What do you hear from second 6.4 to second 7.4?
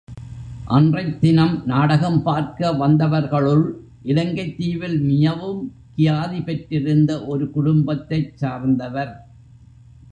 பெற்றிருந்த